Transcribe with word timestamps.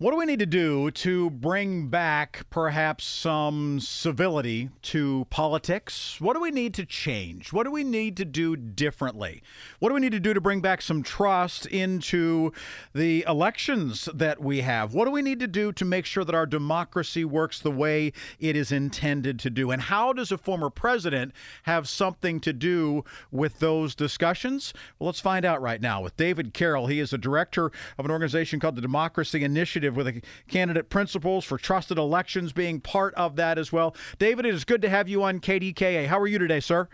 What 0.00 0.12
do 0.12 0.16
we 0.18 0.26
need 0.26 0.38
to 0.38 0.46
do 0.46 0.92
to 0.92 1.28
bring 1.28 1.88
back 1.88 2.46
perhaps 2.50 3.04
some 3.04 3.80
civility 3.80 4.70
to 4.82 5.26
politics? 5.28 6.20
What 6.20 6.34
do 6.34 6.40
we 6.40 6.52
need 6.52 6.72
to 6.74 6.86
change? 6.86 7.52
What 7.52 7.64
do 7.64 7.72
we 7.72 7.82
need 7.82 8.16
to 8.18 8.24
do 8.24 8.54
differently? 8.54 9.42
What 9.80 9.88
do 9.88 9.96
we 9.96 10.00
need 10.00 10.12
to 10.12 10.20
do 10.20 10.34
to 10.34 10.40
bring 10.40 10.60
back 10.60 10.82
some 10.82 11.02
trust 11.02 11.66
into 11.66 12.52
the 12.94 13.24
elections 13.26 14.08
that 14.14 14.40
we 14.40 14.60
have? 14.60 14.94
What 14.94 15.06
do 15.06 15.10
we 15.10 15.20
need 15.20 15.40
to 15.40 15.48
do 15.48 15.72
to 15.72 15.84
make 15.84 16.06
sure 16.06 16.22
that 16.22 16.34
our 16.34 16.46
democracy 16.46 17.24
works 17.24 17.58
the 17.58 17.72
way 17.72 18.12
it 18.38 18.54
is 18.54 18.70
intended 18.70 19.40
to 19.40 19.50
do? 19.50 19.72
And 19.72 19.82
how 19.82 20.12
does 20.12 20.30
a 20.30 20.38
former 20.38 20.70
president 20.70 21.32
have 21.64 21.88
something 21.88 22.38
to 22.42 22.52
do 22.52 23.02
with 23.32 23.58
those 23.58 23.96
discussions? 23.96 24.72
Well, 25.00 25.06
let's 25.08 25.18
find 25.18 25.44
out 25.44 25.60
right 25.60 25.80
now 25.80 26.00
with 26.00 26.16
David 26.16 26.54
Carroll. 26.54 26.86
He 26.86 27.00
is 27.00 27.10
the 27.10 27.18
director 27.18 27.72
of 27.98 28.04
an 28.04 28.12
organization 28.12 28.60
called 28.60 28.76
the 28.76 28.80
Democracy 28.80 29.42
Initiative 29.42 29.87
with 29.94 30.06
the 30.06 30.22
candidate 30.48 30.90
principles 30.90 31.44
for 31.44 31.58
trusted 31.58 31.98
elections 31.98 32.52
being 32.52 32.80
part 32.80 33.14
of 33.14 33.36
that 33.36 33.58
as 33.58 33.72
well. 33.72 33.94
David, 34.18 34.46
it 34.46 34.54
is 34.54 34.64
good 34.64 34.82
to 34.82 34.88
have 34.88 35.08
you 35.08 35.22
on 35.22 35.40
KDKA. 35.40 36.06
How 36.06 36.18
are 36.18 36.26
you 36.26 36.38
today, 36.38 36.60
sir? 36.60 36.88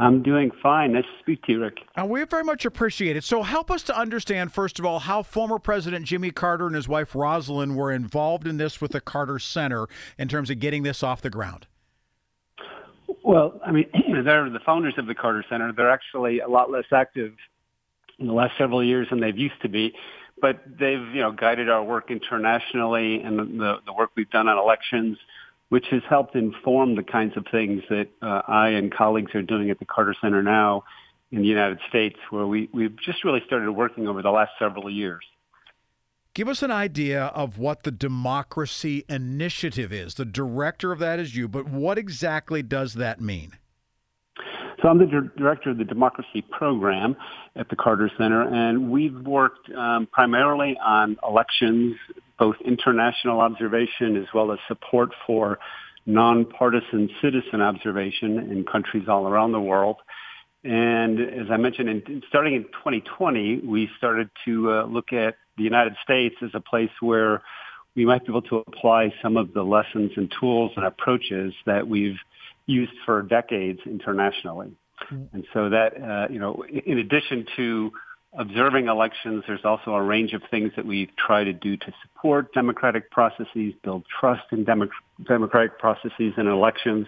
I'm 0.00 0.22
doing 0.22 0.50
fine. 0.62 0.92
Nice 0.92 1.04
to 1.04 1.18
speak 1.20 1.42
to 1.42 1.52
you, 1.52 1.60
Rick. 1.60 1.78
Uh, 1.94 2.06
we 2.06 2.24
very 2.24 2.42
much 2.42 2.64
appreciate 2.64 3.16
it. 3.16 3.24
So, 3.24 3.42
help 3.42 3.70
us 3.70 3.82
to 3.84 3.96
understand, 3.96 4.50
first 4.50 4.78
of 4.78 4.86
all, 4.86 5.00
how 5.00 5.22
former 5.22 5.58
President 5.58 6.06
Jimmy 6.06 6.30
Carter 6.30 6.66
and 6.66 6.74
his 6.74 6.88
wife 6.88 7.12
Rosalynn 7.12 7.74
were 7.74 7.92
involved 7.92 8.46
in 8.46 8.56
this 8.56 8.80
with 8.80 8.92
the 8.92 9.00
Carter 9.02 9.38
Center 9.38 9.88
in 10.16 10.26
terms 10.26 10.48
of 10.48 10.58
getting 10.58 10.84
this 10.84 11.02
off 11.02 11.20
the 11.20 11.28
ground. 11.28 11.66
Well, 13.22 13.60
I 13.64 13.72
mean, 13.72 13.90
they're 14.24 14.48
the 14.48 14.60
founders 14.64 14.94
of 14.96 15.06
the 15.06 15.14
Carter 15.14 15.44
Center. 15.50 15.70
They're 15.72 15.90
actually 15.90 16.40
a 16.40 16.48
lot 16.48 16.70
less 16.70 16.86
active 16.92 17.34
in 18.18 18.26
the 18.26 18.32
last 18.32 18.52
several 18.56 18.82
years 18.82 19.08
than 19.10 19.20
they've 19.20 19.36
used 19.36 19.60
to 19.62 19.68
be 19.68 19.92
but 20.40 20.60
they've 20.66 21.06
you 21.14 21.20
know 21.20 21.32
guided 21.32 21.68
our 21.68 21.82
work 21.82 22.10
internationally 22.10 23.20
and 23.22 23.38
the, 23.60 23.78
the 23.84 23.92
work 23.92 24.10
we've 24.16 24.30
done 24.30 24.48
on 24.48 24.58
elections, 24.58 25.18
which 25.68 25.86
has 25.90 26.02
helped 26.08 26.34
inform 26.34 26.96
the 26.96 27.02
kinds 27.02 27.36
of 27.36 27.46
things 27.50 27.82
that 27.88 28.08
uh, 28.22 28.42
I 28.46 28.70
and 28.70 28.92
colleagues 28.92 29.34
are 29.34 29.42
doing 29.42 29.70
at 29.70 29.78
the 29.78 29.84
Carter 29.84 30.14
Center 30.20 30.42
now 30.42 30.84
in 31.32 31.42
the 31.42 31.48
United 31.48 31.78
States, 31.88 32.16
where 32.30 32.46
we, 32.46 32.68
we've 32.72 32.96
just 33.00 33.24
really 33.24 33.42
started 33.46 33.70
working 33.70 34.08
over 34.08 34.20
the 34.20 34.30
last 34.30 34.50
several 34.58 34.90
years. 34.90 35.24
Give 36.34 36.48
us 36.48 36.62
an 36.62 36.70
idea 36.70 37.26
of 37.26 37.58
what 37.58 37.82
the 37.82 37.90
Democracy 37.90 39.04
Initiative 39.08 39.92
is. 39.92 40.14
The 40.14 40.24
director 40.24 40.92
of 40.92 40.98
that 41.00 41.18
is 41.18 41.36
you, 41.36 41.48
but 41.48 41.68
what 41.68 41.98
exactly 41.98 42.62
does 42.62 42.94
that 42.94 43.20
mean? 43.20 43.52
So 44.80 44.88
I'm 44.88 44.98
the 44.98 45.30
director 45.36 45.70
of 45.70 45.78
the 45.78 45.84
democracy 45.84 46.42
program 46.42 47.14
at 47.54 47.68
the 47.68 47.76
Carter 47.76 48.10
Center, 48.16 48.42
and 48.42 48.90
we've 48.90 49.18
worked 49.26 49.70
um, 49.72 50.08
primarily 50.10 50.78
on 50.82 51.18
elections, 51.26 51.96
both 52.38 52.56
international 52.64 53.40
observation 53.40 54.16
as 54.16 54.26
well 54.32 54.52
as 54.52 54.58
support 54.68 55.10
for 55.26 55.58
nonpartisan 56.06 57.10
citizen 57.20 57.60
observation 57.60 58.38
in 58.50 58.64
countries 58.64 59.04
all 59.06 59.26
around 59.26 59.52
the 59.52 59.60
world. 59.60 59.96
And 60.64 61.20
as 61.20 61.50
I 61.50 61.58
mentioned, 61.58 61.88
in, 61.90 62.22
starting 62.28 62.54
in 62.54 62.62
2020, 62.64 63.60
we 63.66 63.90
started 63.98 64.30
to 64.46 64.72
uh, 64.72 64.84
look 64.86 65.12
at 65.12 65.34
the 65.58 65.62
United 65.62 65.94
States 66.02 66.36
as 66.42 66.50
a 66.54 66.60
place 66.60 66.90
where 67.00 67.42
we 67.96 68.06
might 68.06 68.24
be 68.24 68.32
able 68.32 68.42
to 68.42 68.64
apply 68.66 69.12
some 69.20 69.36
of 69.36 69.52
the 69.52 69.62
lessons 69.62 70.12
and 70.16 70.32
tools 70.40 70.72
and 70.76 70.86
approaches 70.86 71.52
that 71.66 71.86
we've 71.86 72.18
used 72.70 72.92
for 73.04 73.22
decades 73.22 73.80
internationally. 73.86 74.72
Mm-hmm. 75.12 75.34
And 75.34 75.46
so 75.52 75.68
that, 75.70 76.00
uh, 76.00 76.32
you 76.32 76.38
know, 76.38 76.64
in 76.86 76.98
addition 76.98 77.46
to 77.56 77.92
observing 78.38 78.86
elections, 78.86 79.44
there's 79.46 79.64
also 79.64 79.92
a 79.92 80.02
range 80.02 80.32
of 80.32 80.42
things 80.50 80.72
that 80.76 80.86
we 80.86 81.10
try 81.26 81.42
to 81.44 81.52
do 81.52 81.76
to 81.76 81.92
support 82.02 82.52
democratic 82.54 83.10
processes, 83.10 83.74
build 83.82 84.04
trust 84.20 84.44
in 84.52 84.64
democ- 84.64 84.90
democratic 85.26 85.78
processes 85.78 86.32
and 86.36 86.48
elections. 86.48 87.06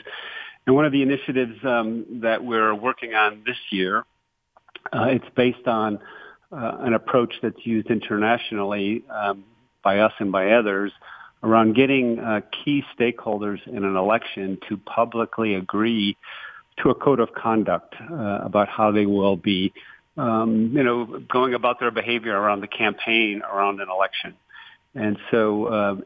And 0.67 0.75
one 0.75 0.85
of 0.85 0.93
the 0.93 1.03
initiatives 1.03 1.59
um, 1.65 2.07
that 2.23 2.45
we're 2.45 2.75
working 2.75 3.15
on 3.15 3.43
this 3.47 3.57
year, 3.71 4.05
uh, 4.93 5.05
it's 5.05 5.25
based 5.37 5.67
on 5.67 5.99
uh, 6.51 6.77
an 6.81 6.95
approach 6.95 7.35
that's 7.43 7.65
used 7.65 7.89
internationally 7.89 9.05
um, 9.11 9.45
by 9.83 9.99
us 10.01 10.13
and 10.19 10.33
by 10.33 10.51
others 10.53 10.93
around 11.43 11.75
getting 11.75 12.19
uh, 12.19 12.41
key 12.65 12.85
stakeholders 12.99 13.67
in 13.67 13.85
an 13.85 13.97
election 13.97 14.59
to 14.69 14.77
publicly 14.77 15.55
agree 15.55 16.17
to 16.79 16.91
a 16.91 16.95
code 16.95 17.21
of 17.21 17.35
conduct 17.35 17.95
uh, 18.01 18.41
about 18.43 18.69
how 18.69 18.91
they 18.91 19.07
will 19.07 19.37
be, 19.37 19.73
um, 20.17 20.71
you 20.75 20.83
know, 20.83 21.21
going 21.31 21.55
about 21.55 21.81
their 21.81 21.91
behavior 21.91 22.37
around 22.39 22.61
the 22.61 22.69
campaign 22.69 23.43
around 23.43 23.81
an 23.81 23.89
election. 23.91 24.35
And 24.95 25.19
so, 25.31 25.67
uh, 25.67 25.97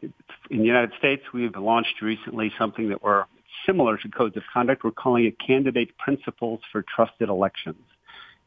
in 0.50 0.58
the 0.58 0.64
United 0.64 0.92
States, 0.98 1.22
we've 1.34 1.56
launched 1.56 2.00
recently 2.00 2.52
something 2.58 2.88
that 2.90 3.02
we're 3.02 3.24
similar 3.66 3.96
to 3.98 4.08
codes 4.08 4.36
of 4.36 4.44
conduct. 4.52 4.84
We're 4.84 4.92
calling 4.92 5.24
it 5.24 5.36
Candidate 5.44 5.96
Principles 5.98 6.60
for 6.70 6.84
Trusted 6.94 7.28
Elections, 7.28 7.82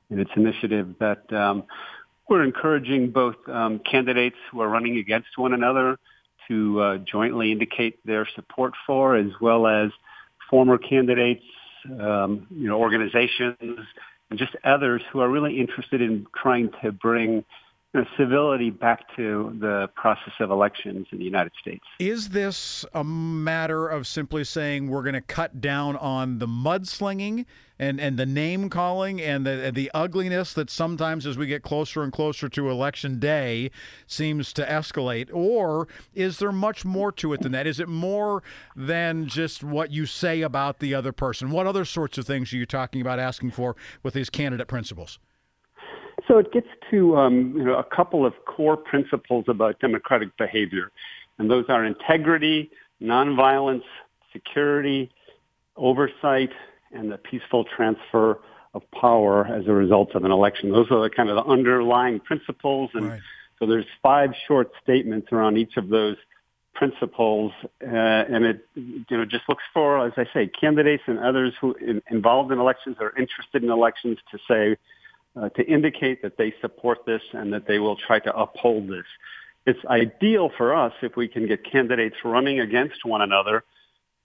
and 0.10 0.20
it's 0.20 0.32
an 0.36 0.48
initiative 0.48 0.96
that 1.00 1.32
um, 1.34 1.64
we're 2.30 2.44
encouraging 2.44 3.12
both 3.12 3.36
um, 3.48 3.80
candidates 3.80 4.38
who 4.52 4.62
are 4.62 4.70
running 4.70 4.98
against 4.98 5.38
one 5.38 5.54
another 5.54 6.00
to 6.50 6.82
uh, 6.82 6.98
jointly 6.98 7.52
indicate 7.52 8.06
their 8.06 8.28
support 8.36 8.74
for, 8.86 9.16
as 9.16 9.32
well 9.40 9.68
as 9.68 9.92
former 10.50 10.78
candidates, 10.78 11.44
um, 12.00 12.46
you 12.50 12.68
know, 12.68 12.80
organizations, 12.80 13.56
and 14.30 14.38
just 14.38 14.56
others 14.64 15.02
who 15.12 15.22
are 15.22 15.30
really 15.30 15.60
interested 15.60 16.02
in 16.02 16.28
trying 16.36 16.70
to 16.84 16.92
bring 16.92 17.44
civility 18.18 18.70
back 18.70 19.16
to 19.16 19.58
the 19.60 19.90
process 19.96 20.34
of 20.40 20.52
elections 20.52 21.08
in 21.12 21.18
the 21.18 21.24
United 21.24 21.52
States. 21.60 21.84
Is 22.00 22.30
this 22.30 22.86
a 22.94 23.04
matter 23.04 23.88
of 23.88 24.06
simply 24.06 24.44
saying 24.44 24.90
we're 24.90 25.02
going 25.02 25.14
to 25.14 25.22
cut 25.22 25.60
down 25.60 25.96
on 25.96 26.38
the 26.38 26.46
mudslinging 26.46 27.46
and, 27.80 28.00
and 28.00 28.20
the 28.20 28.26
name 28.28 28.70
calling 28.70 29.20
and 29.22 29.46
the 29.46 29.72
the 29.74 29.90
ugliness 29.94 30.54
that 30.54 30.70
sometimes 30.70 31.26
as 31.26 31.38
we 31.38 31.48
get 31.48 31.64
closer 31.64 32.04
and 32.04 32.14
closer 32.14 32.48
to 32.50 32.70
election 32.70 33.20
day 33.20 33.72
seems 34.06 34.54
to 34.54 34.66
escalate? 34.66 35.30
Or 35.34 35.88
is 36.14 36.38
there 36.38 36.52
much 36.52 36.86
more 36.86 37.12
to 37.14 37.34
it 37.34 37.42
than 37.42 37.54
that? 37.54 37.66
Is 37.66 37.80
it 37.80 37.90
more 37.90 38.44
than 38.76 39.28
just 39.28 39.64
what 39.64 39.92
you 39.92 40.06
say 40.06 40.42
about 40.42 40.80
the 40.80 40.94
other 40.94 41.12
person? 41.12 41.50
What 41.50 41.66
other 41.66 41.86
sorts 41.86 42.20
of 42.20 42.28
things 42.28 42.54
are 42.54 42.58
you 42.58 42.68
talking 42.68 43.02
about 43.02 43.18
asking 43.18 43.52
for 43.52 43.76
with 44.04 44.14
these 44.14 44.30
candidate 44.30 44.68
principles? 44.68 45.18
So 46.30 46.38
it 46.38 46.54
gets 46.54 46.68
to 46.92 47.18
um, 47.18 47.54
you 47.58 47.64
know 47.64 47.76
a 47.76 47.84
couple 47.84 48.24
of 48.24 48.34
core 48.46 48.78
principles 48.78 49.46
about 49.48 49.80
democratic 49.80 50.38
behavior, 50.38 50.92
and 51.40 51.50
those 51.50 51.66
are 51.70 51.84
integrity, 51.84 52.70
nonviolence, 53.02 53.84
security, 54.32 55.10
oversight, 55.76 56.52
and 56.92 57.12
the 57.12 57.18
peaceful 57.18 57.66
transfer 57.76 58.40
of 58.76 58.84
power 58.92 59.48
as 59.48 59.66
a 59.68 59.72
result 59.72 60.14
of 60.14 60.24
an 60.24 60.32
election. 60.32 60.72
Those 60.72 60.92
are 60.92 61.02
the 61.02 61.10
kind 61.10 61.30
of 61.30 61.36
the 61.36 61.52
underlying 61.52 62.20
principles, 62.20 62.92
and 62.94 63.10
right. 63.10 63.20
so 63.58 63.66
there's 63.66 63.88
five 64.04 64.30
short 64.48 64.70
statements 64.84 65.30
around 65.32 65.58
each 65.58 65.78
of 65.78 65.90
those 65.90 66.16
principles, 66.76 67.52
uh, 67.82 67.88
and 67.88 68.46
it 68.46 68.68
you 68.76 69.04
know 69.18 69.26
just 69.26 69.50
looks 69.50 69.64
for, 69.74 70.06
as 70.06 70.14
I 70.16 70.26
say, 70.32 70.46
candidates 70.48 71.02
and 71.08 71.18
others 71.18 71.54
who 71.60 71.74
in, 71.82 72.04
involved 72.12 72.52
in 72.52 72.60
elections 72.60 72.98
or 73.00 73.18
interested 73.18 73.64
in 73.64 73.72
elections 73.72 74.20
to 74.32 74.38
say 74.48 74.78
uh, 75.36 75.50
to 75.50 75.64
indicate 75.66 76.22
that 76.22 76.38
they 76.38 76.54
support 76.62 77.00
this 77.06 77.22
and 77.34 77.54
that 77.54 77.68
they 77.68 77.80
will 77.80 77.96
try 77.96 78.20
to 78.20 78.36
uphold 78.36 78.88
this. 78.88 79.06
It's 79.66 79.80
ideal 79.86 80.52
for 80.58 80.76
us 80.76 80.94
if 81.02 81.16
we 81.16 81.28
can 81.28 81.48
get 81.48 81.64
candidates 81.70 82.16
running 82.24 82.60
against 82.60 83.06
one 83.06 83.22
another 83.22 83.64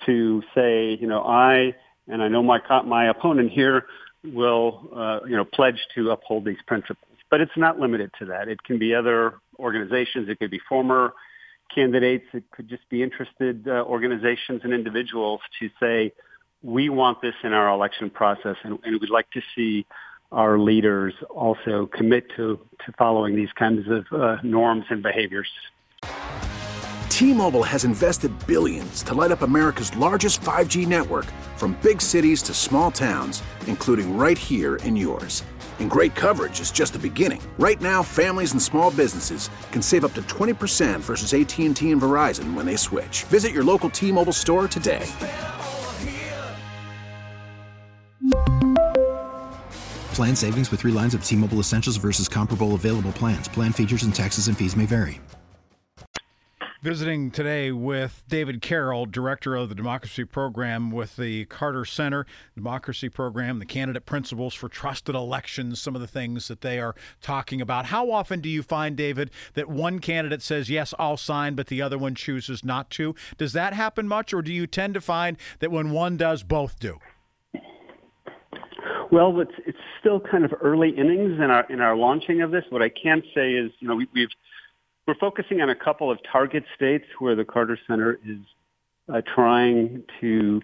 to 0.07 0.43
say, 0.55 0.97
you 1.01 1.07
know, 1.07 1.23
I 1.23 1.75
and 2.09 2.23
I 2.23 2.29
know 2.29 2.43
my 2.43 2.61
my 2.85 3.09
opponent 3.09 3.51
here 3.51 3.87
will, 4.25 4.89
uh, 4.95 5.21
you 5.27 5.37
know, 5.37 5.45
pledge 5.45 5.79
to 5.95 6.11
uphold 6.11 6.45
these 6.45 6.63
principles. 6.67 7.19
But 7.31 7.41
it's 7.41 7.57
not 7.57 7.79
limited 7.79 8.11
to 8.21 8.27
that. 8.27 8.49
It 8.49 8.63
can 8.63 8.79
be 8.79 8.95
other 8.95 9.35
organizations. 9.59 10.29
It 10.29 10.39
could 10.39 10.51
be 10.51 10.61
former 10.69 11.15
candidates. 11.75 12.27
It 12.33 12.45
could 12.51 12.69
just 12.69 12.89
be 12.89 13.03
interested 13.03 13.67
uh, 13.67 13.85
organizations 13.85 14.61
and 14.65 14.73
individuals 14.73 15.41
to 15.61 15.69
say, 15.81 16.13
we 16.63 16.89
want 16.89 17.21
this 17.21 17.35
in 17.43 17.53
our 17.53 17.69
election 17.69 18.09
process, 18.09 18.57
and, 18.63 18.79
and 18.85 19.01
we'd 19.01 19.11
like 19.11 19.31
to 19.33 19.43
see 19.55 19.87
our 20.35 20.59
leaders 20.59 21.15
also 21.31 21.87
commit 21.87 22.29
to, 22.37 22.59
to 22.85 22.93
following 22.99 23.37
these 23.37 23.53
kinds 23.53 23.89
of 23.89 24.05
uh, 24.13 24.37
norms 24.43 24.85
and 24.91 25.03
behaviors. 25.03 25.49
T-Mobile 27.09 27.63
has 27.63 27.85
invested 27.85 28.33
billions 28.45 29.05
to 29.05 29.15
light 29.15 29.31
up 29.31 29.43
America's 29.43 29.95
largest 29.97 30.41
5G 30.41 30.87
network 30.89 31.27
from 31.57 31.79
big 31.81 32.03
cities 32.03 32.43
to 32.43 32.53
small 32.53 32.91
towns, 32.91 33.41
including 33.69 34.17
right 34.17 34.37
here 34.37 34.77
in 34.77 34.97
yours. 34.97 35.45
And 35.79 35.89
great 35.89 36.17
coverage 36.17 36.59
is 36.59 36.73
just 36.73 36.93
the 36.93 36.99
beginning. 36.99 37.41
Right 37.57 37.81
now, 37.81 38.03
families 38.03 38.53
and 38.53 38.61
small 38.61 38.91
businesses 38.91 39.49
can 39.71 39.81
save 39.81 40.05
up 40.05 40.15
to 40.15 40.23
20% 40.23 41.01
versus 41.01 41.35
AT&T 41.35 41.91
and 41.91 42.03
Verizon 42.03 42.55
when 42.55 42.67
they 42.67 42.77
switch. 42.77 43.23
Visit 43.25 43.53
your 43.53 43.65
local 43.65 43.91
T-Mobile 43.91 44.33
store 44.33 44.67
today. 44.67 45.07
Plan 50.15 50.37
savings 50.37 50.71
with 50.71 50.79
three 50.79 50.93
lines 50.93 51.13
of 51.13 51.25
T 51.25 51.35
Mobile 51.35 51.59
Essentials 51.59 51.97
versus 51.97 52.29
comparable 52.29 52.77
available 52.77 53.11
plans. 53.13 53.49
Plan 53.49 53.73
features 53.73 54.05
and 54.05 54.15
taxes 54.15 54.47
and 54.47 54.57
fees 54.57 54.77
may 54.77 54.87
vary. 54.87 55.21
Visiting 56.83 57.31
today 57.31 57.73
with 57.73 58.23
David 58.29 58.61
Carroll, 58.61 59.07
Director 59.07 59.57
of 59.57 59.71
the 59.71 59.75
Democracy 59.75 60.25
Program 60.25 60.91
with 60.91 61.17
the 61.17 61.47
Carter 61.47 61.85
Center, 61.85 62.27
Democracy 62.55 63.09
Program, 63.09 63.59
the 63.59 63.65
candidate 63.65 64.05
principles 64.05 64.55
for 64.55 64.69
trusted 64.69 65.15
elections, 65.15 65.81
some 65.81 65.95
of 65.95 66.01
the 66.01 66.07
things 66.07 66.47
that 66.47 66.61
they 66.61 66.79
are 66.79 66.95
talking 67.21 67.61
about. 67.61 67.87
How 67.87 68.13
often 68.13 68.41
do 68.41 68.51
you 68.51 68.63
find, 68.63 68.97
David, 68.97 69.31
that 69.55 69.69
one 69.69 69.99
candidate 69.99 70.43
says, 70.43 70.71
Yes, 70.71 70.95
I'll 70.99 71.17
sign, 71.17 71.55
but 71.55 71.69
the 71.69 71.83
other 71.83 71.99
one 71.99 72.15
chooses 72.15 72.63
not 72.63 72.91
to? 72.91 73.17
Does 73.37 73.55
that 73.55 73.73
happen 73.73 74.07
much, 74.07 74.33
or 74.33 74.43
do 74.43 74.53
you 74.53 74.67
tend 74.69 74.95
to 74.95 75.01
find 75.01 75.39
that 75.59 75.73
when 75.73 75.91
one 75.91 76.17
does, 76.17 76.45
both 76.45 76.79
do? 76.79 77.01
Well, 79.11 79.41
it's 79.41 79.55
it's 79.67 79.79
still 80.01 80.21
kind 80.21 80.45
of 80.45 80.53
early 80.61 80.91
innings 80.91 81.39
in 81.39 81.51
our 81.51 81.65
in 81.71 81.81
our 81.81 81.97
launching 81.97 82.43
of 82.43 82.51
this. 82.51 82.65
What 82.71 82.83
I 82.83 82.89
can 82.89 83.23
say 83.35 83.53
is, 83.53 83.71
you 83.81 83.89
know, 83.89 83.97
we, 83.97 84.09
we've 84.15 84.29
we're 85.07 85.15
focusing 85.17 85.61
on 85.61 85.71
a 85.71 85.75
couple 85.75 86.11
of 86.11 86.19
target 86.31 86.65
states 86.75 87.05
where 87.19 87.35
the 87.35 87.45
Carter 87.45 87.79
Center 87.87 88.19
is 88.27 88.39
uh, 89.13 89.21
trying 89.35 90.03
to 90.21 90.63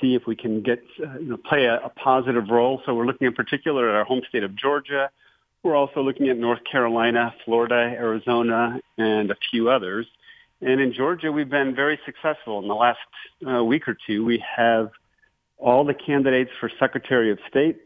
see 0.00 0.14
if 0.14 0.26
we 0.26 0.36
can 0.36 0.62
get 0.62 0.82
uh, 1.04 1.18
you 1.18 1.30
know 1.30 1.36
play 1.36 1.64
a, 1.64 1.76
a 1.76 1.88
positive 1.90 2.48
role. 2.50 2.82
So 2.86 2.94
we're 2.94 3.06
looking 3.06 3.26
in 3.26 3.34
particular 3.34 3.88
at 3.88 3.96
our 3.96 4.04
home 4.04 4.22
state 4.28 4.44
of 4.44 4.54
Georgia. 4.56 5.10
We're 5.62 5.76
also 5.76 6.00
looking 6.02 6.28
at 6.28 6.38
North 6.38 6.60
Carolina, 6.70 7.34
Florida, 7.44 7.74
Arizona, 7.74 8.80
and 8.96 9.30
a 9.30 9.36
few 9.50 9.68
others. 9.68 10.06
And 10.62 10.80
in 10.80 10.92
Georgia, 10.92 11.30
we've 11.30 11.50
been 11.50 11.74
very 11.74 11.98
successful. 12.06 12.60
In 12.60 12.68
the 12.68 12.74
last 12.74 12.98
uh, 13.46 13.62
week 13.64 13.88
or 13.88 13.96
two, 14.06 14.24
we 14.24 14.42
have 14.56 14.90
all 15.60 15.84
the 15.84 15.94
candidates 15.94 16.50
for 16.58 16.70
Secretary 16.78 17.30
of 17.30 17.38
State 17.48 17.78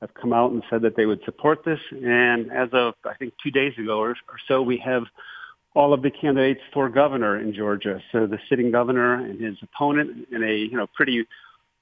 have 0.00 0.12
come 0.14 0.32
out 0.32 0.52
and 0.52 0.62
said 0.68 0.82
that 0.82 0.96
they 0.96 1.06
would 1.06 1.20
support 1.24 1.64
this. 1.64 1.78
And 1.90 2.50
as 2.52 2.68
of, 2.72 2.94
I 3.04 3.14
think, 3.14 3.34
two 3.42 3.50
days 3.50 3.72
ago 3.78 3.98
or, 3.98 4.10
or 4.10 4.38
so, 4.48 4.62
we 4.62 4.78
have 4.78 5.04
all 5.74 5.94
of 5.94 6.02
the 6.02 6.10
candidates 6.10 6.60
for 6.74 6.88
governor 6.88 7.38
in 7.38 7.54
Georgia. 7.54 8.00
So 8.10 8.26
the 8.26 8.38
sitting 8.48 8.70
governor 8.70 9.14
and 9.14 9.40
his 9.40 9.56
opponent 9.62 10.28
in 10.30 10.42
a, 10.42 10.54
you 10.54 10.76
know, 10.76 10.86
pretty, 10.86 11.26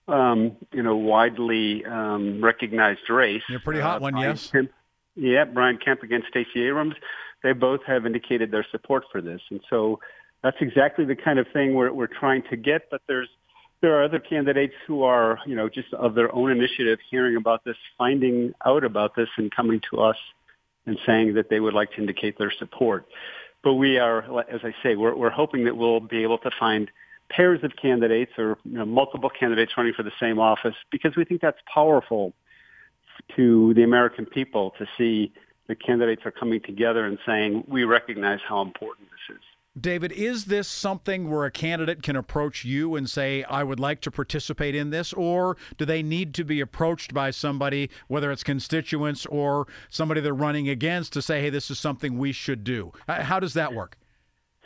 um, 0.07 0.57
you 0.73 0.83
know, 0.83 0.97
widely 0.97 1.85
um, 1.85 2.43
recognized 2.43 3.09
race. 3.09 3.43
A 3.53 3.59
pretty 3.59 3.81
hot 3.81 3.97
uh, 3.97 4.01
one, 4.01 4.13
Brian 4.13 4.31
yes. 4.31 4.51
Kemp, 4.51 4.71
yeah, 5.17 5.45
Brian 5.45 5.79
Kemp 5.79 6.03
against 6.03 6.29
Stacey 6.29 6.63
Abrams. 6.69 6.95
They 7.43 7.53
both 7.53 7.81
have 7.87 8.07
indicated 8.07 8.51
their 8.51 8.67
support 8.71 9.05
for 9.11 9.21
this. 9.21 9.41
And 9.51 9.61
so 9.71 9.99
that's 10.43 10.59
exactly 10.61 11.05
the 11.05 11.17
kind 11.17 11.39
of 11.39 11.47
thing 11.53 11.75
we're, 11.75 11.93
we're 11.93 12.07
trying 12.07 12.43
to 12.51 12.57
get, 12.57 12.91
but 12.91 13.01
there's 13.09 13.29
there 13.81 13.99
are 13.99 14.05
other 14.05 14.19
candidates 14.19 14.75
who 14.87 15.03
are, 15.03 15.39
you 15.47 15.55
know, 15.57 15.69
just 15.69 15.93
of 15.95 16.15
their 16.15 16.35
own 16.35 16.51
initiative 16.51 16.99
hearing 17.11 17.37
about 17.37 17.65
this, 17.65 17.77
finding 17.97 18.53
out 18.67 18.85
about 18.85 19.17
this 19.17 19.29
and 19.37 19.55
coming 19.55 19.81
to 19.91 20.01
us 20.01 20.17
and 20.87 20.99
saying 21.07 21.35
that 21.35 21.49
they 21.49 21.61
would 21.61 21.75
like 21.75 21.91
to 21.93 21.99
indicate 21.99 22.37
their 22.39 22.53
support. 22.59 23.07
But 23.63 23.75
we 23.75 23.99
are, 23.99 24.21
as 24.51 24.61
I 24.65 24.75
say, 24.83 24.97
we're, 24.97 25.15
we're 25.15 25.31
hoping 25.31 25.65
that 25.65 25.77
we'll 25.77 26.01
be 26.01 26.23
able 26.23 26.39
to 26.39 26.51
find 26.59 26.91
pairs 27.31 27.61
of 27.63 27.73
candidates 27.81 28.33
or 28.39 28.59
you 28.65 28.79
know, 28.79 28.85
multiple 28.85 29.31
candidates 29.31 29.73
running 29.77 29.95
for 29.95 30.03
the 30.03 30.13
same 30.19 30.39
office 30.39 30.75
because 30.91 31.15
we 31.17 31.25
think 31.25 31.41
that's 31.41 31.61
powerful 31.73 32.33
to 33.37 33.73
the 33.75 33.83
American 33.83 34.27
people 34.27 34.75
to 34.79 34.87
see 34.99 35.33
the 35.69 35.75
candidates 35.75 36.23
are 36.25 36.33
coming 36.33 36.61
together 36.61 37.07
and 37.07 37.19
saying, 37.25 37.63
we 37.69 37.85
recognize 37.85 38.41
how 38.47 38.61
important. 38.63 39.09
David, 39.79 40.11
is 40.13 40.47
this 40.47 40.67
something 40.67 41.31
where 41.31 41.45
a 41.45 41.51
candidate 41.51 42.03
can 42.03 42.17
approach 42.17 42.65
you 42.65 42.97
and 42.97 43.09
say, 43.09 43.45
I 43.45 43.63
would 43.63 43.79
like 43.79 44.01
to 44.03 44.11
participate 44.11 44.75
in 44.75 44.91
this? 44.91 45.13
Or 45.13 45.57
do 45.79 45.85
they 45.85 46.03
need 46.03 46.35
to 46.35 46.45
be 46.45 46.61
approached 46.61 47.15
by 47.15 47.31
somebody, 47.31 47.89
whether 48.09 48.33
it's 48.33 48.43
constituents 48.43 49.27
or 49.27 49.69
somebody 49.89 50.21
they're 50.21 50.35
running 50.35 50.69
against, 50.69 51.13
to 51.13 51.23
say, 51.23 51.41
hey, 51.41 51.51
this 51.51 51.71
is 51.71 51.79
something 51.79 52.19
we 52.19 52.33
should 52.33 52.65
do? 52.65 52.93
How 53.09 53.39
does 53.39 53.55
that 53.55 53.73
work? 53.73 53.97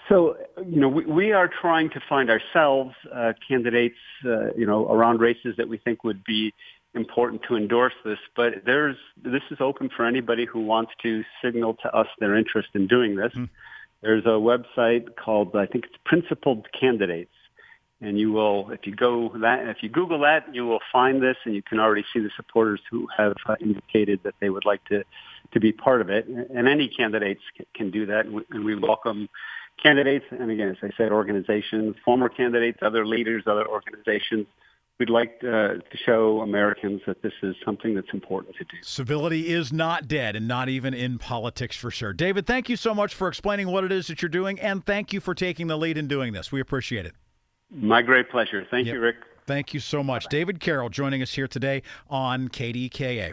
So, 0.09 0.37
you 0.67 0.81
know, 0.81 0.89
we, 0.89 1.05
we 1.05 1.33
are 1.33 1.49
trying 1.49 1.91
to 1.91 2.01
find 2.09 2.31
ourselves 2.31 2.95
uh, 3.13 3.33
candidates, 3.47 3.97
uh, 4.25 4.53
you 4.55 4.67
know, 4.67 4.87
around 4.91 5.21
races 5.21 5.55
that 5.57 5.69
we 5.69 5.79
think 5.79 6.05
would 6.05 6.23
be 6.25 6.53
important 6.95 7.43
to 7.49 7.57
endorse 7.57 7.95
this. 8.05 8.19
But 8.37 8.65
there's 8.65 8.97
this 9.23 9.43
is 9.51 9.59
open 9.61 9.91
for 9.95 10.07
anybody 10.07 10.45
who 10.45 10.61
wants 10.61 10.93
to 11.03 11.25
signal 11.43 11.75
to 11.83 11.95
us 11.95 12.07
their 12.21 12.37
interest 12.37 12.69
in 12.75 12.87
doing 12.87 13.17
this. 13.17 13.33
Mm. 13.35 13.49
There's 14.05 14.27
a 14.27 14.39
website 14.39 15.17
called 15.17 15.57
I 15.57 15.65
think 15.65 15.87
it's 15.87 15.97
Principled 16.05 16.67
Candidates, 16.79 17.33
and 18.03 18.19
you 18.19 18.33
will 18.33 18.71
if 18.71 18.81
you 18.87 18.95
go 18.95 19.33
that 19.41 19.67
if 19.67 19.79
you 19.83 19.89
Google 19.89 20.19
that 20.21 20.55
you 20.55 20.67
will 20.67 20.81
find 20.93 21.23
this, 21.23 21.39
and 21.47 21.55
you 21.55 21.63
can 21.63 21.81
already 21.81 22.05
see 22.13 22.21
the 22.21 22.29
supporters 22.37 22.81
who 22.91 23.09
have 23.17 23.33
uh, 23.49 23.57
indicated 23.63 24.21
that 24.25 24.35
they 24.43 24.51
would 24.51 24.67
like 24.67 24.85
to 24.91 25.05
to 25.55 25.59
be 25.59 25.73
part 25.73 26.03
of 26.03 26.11
it. 26.11 26.27
And 26.27 26.69
any 26.69 26.87
candidates 26.87 27.41
can 27.75 27.91
do 27.91 28.05
that, 28.05 28.27
and 28.27 28.65
we 28.65 28.77
welcome 28.77 29.27
candidates. 29.83 30.27
And 30.31 30.51
again, 30.51 30.69
as 30.69 30.77
I 30.83 30.91
said, 30.99 31.11
organizations, 31.11 31.97
former 32.05 32.29
candidates, 32.29 32.81
other 32.83 33.07
leaders, 33.07 33.45
other 33.47 33.67
organizations 33.67 34.47
we'd 34.99 35.11
like 35.11 35.39
uh, 35.43 35.75
to 35.75 35.97
show 36.05 36.41
Americans 36.41 37.01
that 37.07 37.23
this 37.23 37.33
is 37.43 37.55
something 37.65 37.95
that's 37.95 38.13
important 38.13 38.57
to 38.57 38.65
do. 38.65 38.77
Civility 38.83 39.49
is 39.49 39.73
not 39.73 40.09
dead, 40.09 40.37
and 40.37 40.47
not 40.47 40.69
even 40.69 40.95
in 40.95 41.19
politics 41.19 41.77
for 41.77 41.91
sure. 41.91 42.13
David, 42.13 42.47
thank 42.47 42.69
you 42.69 42.77
so 42.77 42.95
much 42.95 43.15
for 43.15 43.29
explaining 43.29 43.69
what 43.69 43.85
it 43.85 43.93
is 43.93 44.07
that 44.07 44.23
you're 44.23 44.29
doing, 44.29 44.61
and 44.61 44.85
thank 44.85 45.13
you 45.13 45.21
for 45.21 45.35
taking 45.35 45.67
the 45.67 45.77
lead 45.77 45.99
in 45.99 46.09
doing 46.09 46.33
this. 46.33 46.53
We 46.53 46.61
appreciate 46.61 47.07
it. 47.07 47.15
My 47.71 48.03
great 48.03 48.31
pleasure. 48.31 48.67
Thank 48.71 48.87
yep. 48.87 48.95
you, 48.95 49.01
Rick. 49.01 49.17
Thank 49.47 49.75
you 49.75 49.81
so 49.81 50.03
much. 50.03 50.25
Bye-bye. 50.25 50.39
David 50.39 50.61
Carroll 50.61 50.89
joining 50.89 51.23
us 51.23 51.35
here 51.35 51.49
today 51.49 51.83
on 52.09 52.49
KDKA. 52.49 53.33